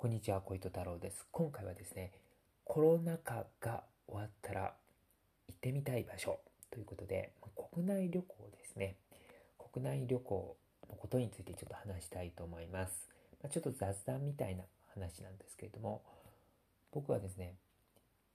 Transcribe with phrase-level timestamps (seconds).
[0.00, 1.26] こんにちは、小糸太郎です。
[1.30, 2.10] 今回はですね、
[2.64, 4.72] コロナ禍が終わったら
[5.46, 7.32] 行ってみたい場所ということで、
[7.70, 8.96] 国内旅行ですね。
[9.58, 10.56] 国内旅行
[10.88, 13.10] のことについてちょっと話したいと思います。
[13.42, 16.00] まちょっと雑談みたいな話なんですけれども、
[16.92, 17.56] 僕はですね、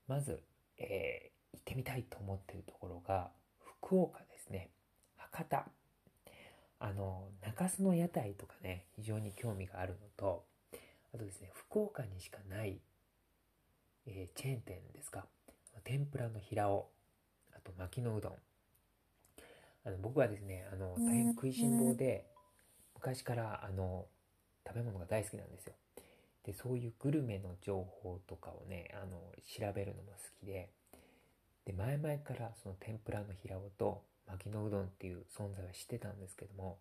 [0.08, 0.44] まず、
[0.78, 3.32] えー行ってみたいと思っているところが、
[3.82, 4.70] 福岡ですね。
[5.18, 5.66] 博多。
[6.78, 10.46] あの、中洲の屋台とかね、非常に興味があるのと、
[11.16, 12.82] あとですね、福岡にしかない、
[14.06, 15.26] えーチェーン店ですか。
[15.86, 16.90] 天ぷらの平尾、
[17.56, 18.34] あと巻きのうどん。
[19.86, 22.26] あの僕はですね、あの、大変食いしん坊で、
[22.96, 24.08] 昔からあの、
[24.68, 25.76] 食べ物が大好きなんですよ。
[26.44, 29.18] で、そういうグルメの情報とかをね、あの、
[29.58, 30.70] 調べるのも好きで、
[31.64, 36.80] で、前々からその天ぷらの平尾と巻きのうどんっていう存在は知ってたんですけども、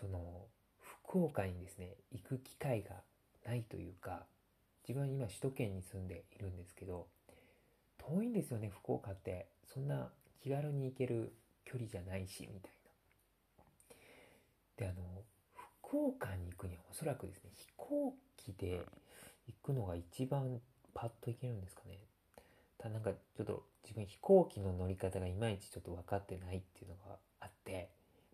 [0.00, 0.48] その、
[1.12, 3.02] 福岡にですね、行く機会が
[3.44, 4.22] ないというか、
[4.88, 7.06] 自分は今首都圏に住んでいるんですけど、
[7.98, 9.44] 遠いんですよね、福岡って。
[9.74, 10.08] そんな
[10.42, 11.34] 気軽に行ける
[11.66, 12.72] 距離じゃないし、みたい
[14.78, 14.86] な。
[14.86, 15.04] で、あの、
[15.82, 18.80] 福岡に行くにはおそらくですね、飛行機で
[19.48, 20.62] 行くのが一番
[20.94, 21.98] パッと行けるんですかね。
[22.78, 27.90] ただなんかちょっと自分飛行機の乗り方がいまいちちょっと分かってないっていうのがあって、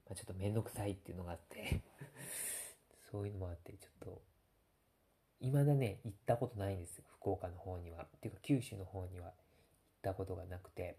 [0.08, 1.80] まあ、ちょっとめんどくさいっていうのがあって、
[3.10, 4.22] そういうのもあって、ちょっと、
[5.40, 7.04] 未だね、行ったことないんですよ。
[7.20, 8.04] 福岡の方には。
[8.04, 9.34] っていうか九州の方には行っ
[10.02, 10.96] たことがなくて、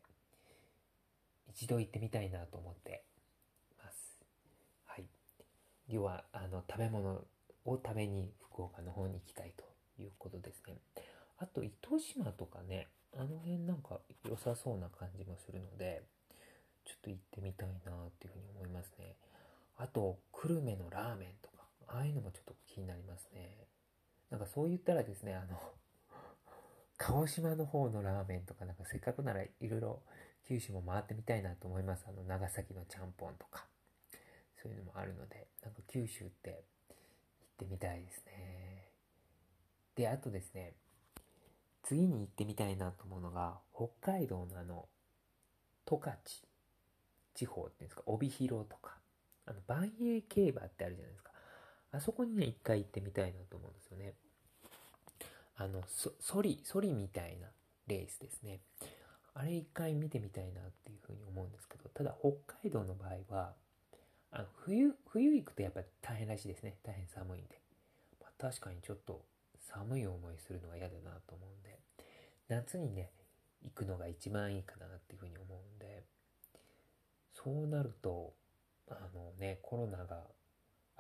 [1.50, 3.04] 一度行ってみたいなと思って
[3.84, 4.18] ます。
[4.86, 5.06] はい。
[5.88, 7.26] 要は、あの、食べ物
[7.66, 9.66] を食べに福岡の方に行きたいと
[10.02, 10.78] いうことですね。
[11.38, 16.04] あと、糸島とかね、あの辺なんか良さそうな感じもするので、
[16.86, 19.16] ちょっと行ってみたいなっていうふうに思いますね。
[19.78, 21.49] あと、久留米のラーメンと、
[21.92, 23.68] ああいうのもちょっと気になりますね。
[24.30, 25.60] なんかそう言ったらですね、あの、
[26.98, 30.04] 鹿児島の方のラーメンとか、なんかせっかくならいろいろ
[30.44, 32.06] 九州も回ってみたいなと思います。
[32.08, 33.68] あの、長崎のちゃんぽんとか、
[34.62, 38.92] そういうのもあるので、なんか九州って行ってみたいですね。
[39.96, 40.76] で、あとですね、
[41.84, 44.88] 次に行ってみたいなと思うのが、北海道のあの、
[45.86, 46.18] 十勝
[47.34, 48.98] 地方っていうんですか、帯広とか、
[49.46, 51.29] あの、万栄競馬ってあるじゃないですか。
[51.92, 54.14] あそこにね、一回行ってみたいなと思うんですよね。
[55.56, 57.48] あの、そ、ソリ、ソリみたいな
[57.88, 58.60] レースですね。
[59.34, 63.54] あれ一回見てみたいなっていうふうに思うんですけど、ただ北海道の場合は、
[64.32, 66.76] あの、冬、冬行くとやっぱり大変らしいですね。
[66.84, 67.60] 大変寒いんで。
[68.22, 69.24] まあ、確かにちょっと
[69.60, 71.80] 寒い思いするのは嫌だなと思うんで、
[72.48, 73.10] 夏にね、
[73.64, 76.04] 行くのが一番いいかなっていうふうに思うんで、
[77.34, 78.34] そうなると、
[78.90, 80.24] あのね、コロナが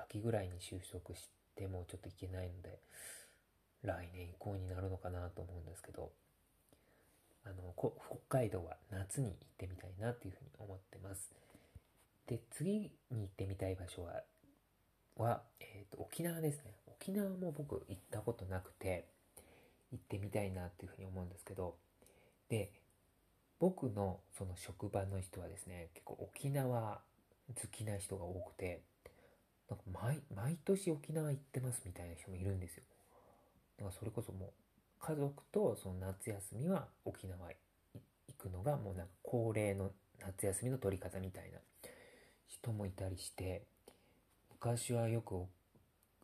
[0.04, 2.80] 秋ぐらいに収束してもちょっといけないので、
[3.84, 6.12] 来年以降になるのかなと思うんですけど、
[7.46, 7.96] あの、こ
[8.28, 11.32] 北海道は夏に行ってみたいなっていうふうに思ってます。
[12.28, 14.24] で、次に行ってみたい場所は、
[15.16, 16.74] は、えっ、と、沖縄ですね。
[16.88, 19.08] 沖縄も僕行ったことなくて、
[19.92, 21.76] 行ってみたいなっていうふうに思うんですけど、
[22.50, 22.72] で、
[23.60, 27.02] 僕のその職場の人はですね、結構沖縄
[27.56, 28.82] 好きな人が多くて、
[29.70, 32.84] なんか毎毎年沖縄行ってますみたいな人もいるんですよ。
[33.78, 34.50] だからそれこそもう
[35.00, 37.38] 家族とその夏休みは沖縄
[38.28, 41.60] 行くのがもうなんか恒例の夏休みの取り方みたいな
[42.48, 43.64] 人もいたりして、
[44.52, 45.46] 昔はよく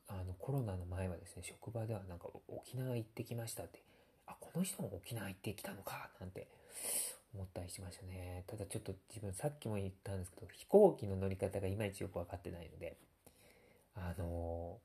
[0.07, 3.81] あのコロナの前はですね、職場ではなんか沖縄行ってきましたって、
[4.27, 6.47] あ、この人も沖縄行ってきたのかなんて
[7.33, 8.43] 思ったりしましたね。
[8.47, 12.97] ただちょっと自分さっきも言ったんですけど、飛行機の乗り方がいまいちよく分かってないので、
[13.95, 14.79] あの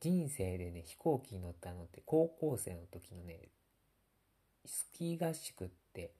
[0.00, 3.48] 人生でね、飛行機に乗ったのって高校生の時のね、
[4.64, 6.12] スキー合宿って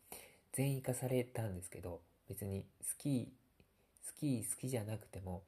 [0.52, 3.26] 全員行かされたんですけど、別にスキー、
[4.04, 5.42] スキー好きじゃなくても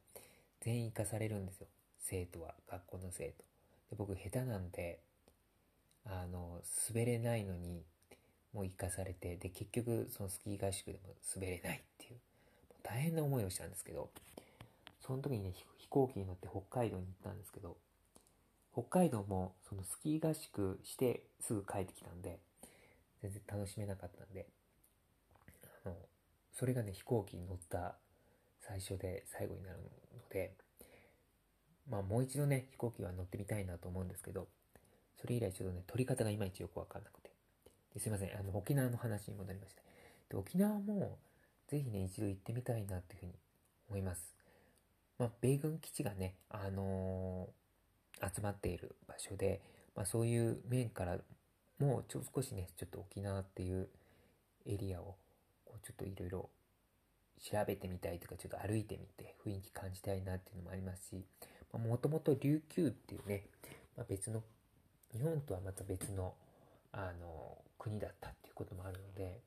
[0.61, 1.67] 全員行かされるんですよ。
[1.99, 3.43] 生徒は、学校の生徒。
[3.89, 4.99] で僕下手なんで、
[6.05, 7.83] あの、滑れないのに、
[8.53, 12.19] もう行かされて、で、結局そのスキー合宿でも滑れないってい、う
[12.81, 14.09] 大変な思いをしたんですけど、
[15.05, 17.75] その時にね、飛行機に乗って北海道に行ったんですけど、
[18.71, 22.39] 北海道もそのスキー合宿してすぐ帰ってきたんで、
[23.21, 24.47] 全然楽しめなかったんで、
[25.85, 25.95] あの、
[26.53, 27.95] それがね、飛行機に乗った
[28.61, 29.89] 最初で最後になるの
[30.29, 30.53] で、
[31.89, 34.47] まあもう一度ね、飛行機は乗ってみたいなと思うんですけど、
[35.21, 37.31] それ以来ちょっとね、撮り方がいまいちよくわかんなくて。
[37.93, 39.81] ですいません、あの、沖縄の話に戻りまして。
[40.29, 41.19] で、沖縄も、
[41.67, 43.33] ぜひね、一度行ってみたいなっていうふうに
[43.89, 44.42] 思います。
[45.19, 47.63] まあ、米軍基地がね、あのー
[48.21, 49.61] 集まっている場所で、
[49.95, 51.17] まあ、そういう面から
[51.79, 52.05] もう
[52.35, 53.87] 少しねちょっと沖縄っていう
[54.65, 55.15] エリアを
[55.65, 56.49] こうちょっといろいろ
[57.41, 61.25] 調べてみたいとかちょっと歩いてみて雰囲気感じたいなっていうのもありますし
[61.73, 63.47] もともと琉球っていうね、
[63.97, 64.43] まあ、別の
[65.11, 66.33] 日本とはまた別の
[66.91, 69.39] あの国だったっていうこともあるので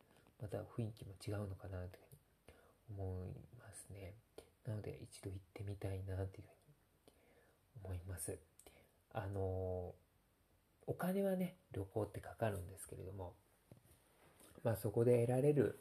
[0.43, 1.91] また雰囲気も違うのかなという
[2.89, 4.15] ふうに思いますね。
[4.67, 6.47] なので一度行ってみたいなというふうに
[7.85, 8.39] 思います。
[9.13, 9.95] あの
[10.87, 13.35] お金はね旅行ってかかるんですけれども
[14.63, 15.79] まあそこで得られる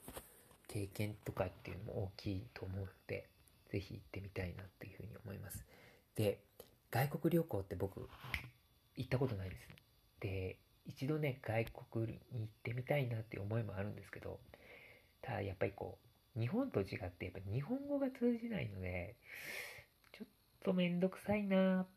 [0.68, 3.28] 経験とかっていうのも大きいと思うので
[3.70, 5.64] 是非行ってみたいなっていうふうに思います。
[6.16, 6.40] で
[6.92, 8.08] 外国旅行って僕
[8.96, 9.68] 行ったことないです
[10.22, 14.40] で一度ね外国に行ってみたいなっていう思いもあるんですけど
[15.22, 19.16] ただやっぱりこう日本と違ってやっぱ日本語が通じないので
[20.12, 20.28] ちょっ
[20.64, 21.88] とめんどくさいなっ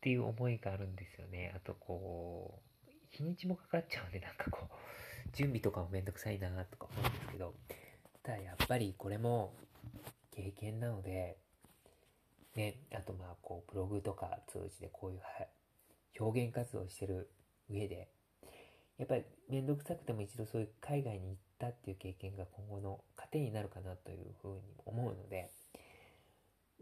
[0.00, 1.52] ていう思いがあるんですよね。
[1.56, 7.54] あとこう日にちもかかっちゃうんでなんかこう準備とかもめんどくさいなとか思うんですけど
[8.22, 9.54] ただやっぱりこれも
[10.34, 11.36] 経験なので
[12.56, 15.20] ねあとまあこうブログとか通じてこういう
[16.20, 17.30] 表現活動してる
[17.70, 18.08] 上で
[18.98, 25.50] やっぱり面倒くさくても一度そういう海外に行ったっていう経験が今後の糧になるかなというふうに思うので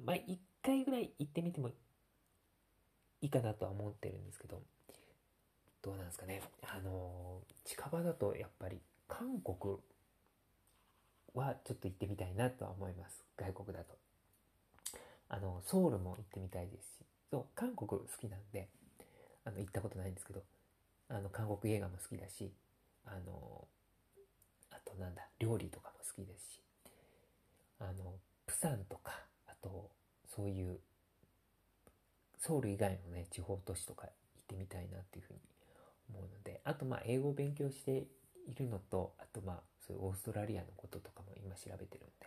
[0.04, 1.68] まあ一回ぐらい行ってみても
[3.20, 4.62] いいかなとは思ってるんですけど
[5.82, 6.40] どうなんですかね。
[6.62, 8.78] あの近場だとやっぱり
[9.08, 9.78] 韓国
[11.34, 13.24] はちょっと行ってみたいなとは思います。
[13.36, 13.96] 外国だと。
[15.28, 18.68] あのソウルも行ってみたいですしそう韓国好きなんで
[19.44, 20.42] あの行ったことないんですけど
[21.08, 22.52] あの韓国映画も好きだし
[23.06, 23.81] あのあ
[24.84, 26.60] となんだ料理とかも好きですし
[27.80, 28.14] あの
[28.46, 29.12] プサンとか
[29.46, 29.90] あと
[30.26, 30.78] そういう
[32.38, 34.10] ソウル以外のね地方都市とか行
[34.42, 35.38] ってみたいなっていうふうに
[36.10, 38.06] 思うのであとまあ英語を勉強して
[38.48, 42.22] いるのとあとまあそういうオーストラリアのこととかも今調べてるんで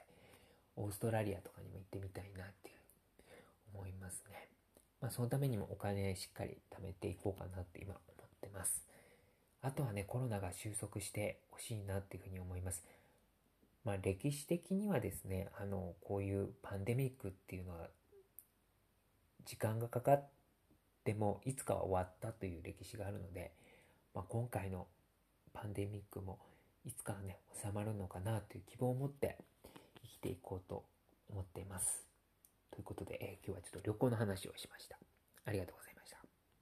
[0.77, 4.49] オーストラリアとかにも行ってみたいなっていうふうに思いますね。
[5.01, 8.83] まあ、そのためにもお金しっかり貯めていこうかなって今思ってます。
[9.65, 12.83] あとはね、コロナが収束してほしいなっていうふうに思います。
[13.83, 17.87] まあ、歴史的にはですね、あの、こういうパンデミックっていうのは、
[19.43, 20.23] 時間がかかっ
[21.03, 23.53] ても、いつかは終わったという歴史があるので、
[24.13, 24.85] まあ、今回の
[25.51, 26.37] パンデミックも、
[26.85, 29.39] いつかはね、収まるのかなという希望を持って
[30.03, 30.85] 生きていこうと
[31.31, 32.05] 思っています。
[32.69, 34.99] ということで、えー、今日はちょっと旅行の話をしました。
[35.45, 35.94] ありがとうございました。